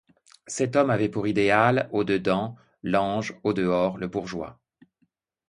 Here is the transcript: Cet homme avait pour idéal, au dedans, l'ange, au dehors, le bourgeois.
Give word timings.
Cet 0.47 0.75
homme 0.75 0.89
avait 0.89 1.09
pour 1.09 1.27
idéal, 1.27 1.87
au 1.91 2.03
dedans, 2.03 2.55
l'ange, 2.81 3.39
au 3.43 3.53
dehors, 3.53 3.99
le 3.99 4.07
bourgeois. 4.07 4.59